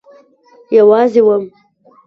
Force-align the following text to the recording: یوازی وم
یوازی 0.75 1.21
وم 1.25 1.43